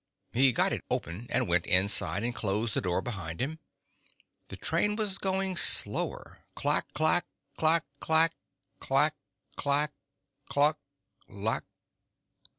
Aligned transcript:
He 0.33 0.51
got 0.51 0.73
it 0.73 0.83
open 0.89 1.27
and 1.29 1.47
went 1.47 1.67
inside 1.67 2.23
and 2.23 2.33
closed 2.33 2.73
the 2.73 2.81
door 2.81 3.03
behind 3.03 3.39
him. 3.39 3.59
The 4.47 4.55
train 4.57 4.95
was 4.95 5.19
going 5.19 5.57
slower, 5.57 6.39
clack 6.55 6.91
clack... 6.95 7.27
clack 7.55 7.85
clack... 7.99 8.33
clack; 8.79 9.13
clack... 9.57 9.93
cuh 10.49 10.73
lack 11.29 11.65